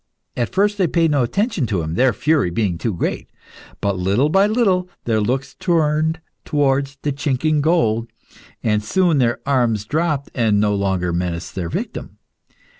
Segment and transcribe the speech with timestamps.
[0.35, 3.29] At first they paid no attention to him, their fury being too great;
[3.81, 8.07] but little by little their looks turned towards the chinking gold,
[8.63, 12.17] and soon their arms dropped and no longer menaced their victim.